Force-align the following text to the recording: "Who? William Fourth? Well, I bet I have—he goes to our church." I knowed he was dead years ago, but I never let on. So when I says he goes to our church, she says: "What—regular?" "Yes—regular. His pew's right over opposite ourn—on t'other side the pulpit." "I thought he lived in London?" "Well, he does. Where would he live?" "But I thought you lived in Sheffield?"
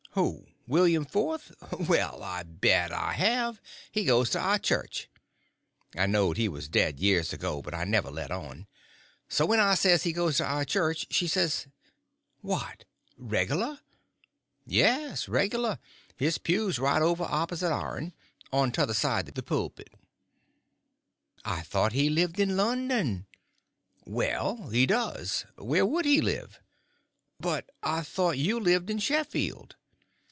"Who? 0.13 0.47
William 0.67 1.05
Fourth? 1.05 1.53
Well, 1.71 2.21
I 2.21 2.43
bet 2.43 2.91
I 2.91 3.13
have—he 3.13 4.03
goes 4.03 4.29
to 4.31 4.39
our 4.39 4.59
church." 4.59 5.07
I 5.95 6.05
knowed 6.05 6.35
he 6.35 6.49
was 6.49 6.67
dead 6.67 6.99
years 6.99 7.31
ago, 7.31 7.61
but 7.61 7.73
I 7.73 7.85
never 7.85 8.11
let 8.11 8.29
on. 8.29 8.67
So 9.29 9.45
when 9.45 9.61
I 9.61 9.73
says 9.75 10.03
he 10.03 10.11
goes 10.11 10.35
to 10.39 10.43
our 10.45 10.65
church, 10.65 11.07
she 11.11 11.29
says: 11.29 11.67
"What—regular?" 12.41 13.79
"Yes—regular. 14.65 15.79
His 16.17 16.37
pew's 16.37 16.77
right 16.77 17.01
over 17.01 17.23
opposite 17.23 17.71
ourn—on 17.71 18.71
t'other 18.73 18.93
side 18.93 19.27
the 19.27 19.41
pulpit." 19.41 19.93
"I 21.45 21.61
thought 21.61 21.93
he 21.93 22.09
lived 22.09 22.37
in 22.37 22.57
London?" 22.57 23.27
"Well, 24.03 24.71
he 24.71 24.85
does. 24.85 25.45
Where 25.55 25.85
would 25.85 26.03
he 26.03 26.19
live?" 26.19 26.59
"But 27.39 27.69
I 27.81 28.01
thought 28.01 28.37
you 28.37 28.59
lived 28.59 28.89
in 28.89 28.99
Sheffield?" 28.99 29.77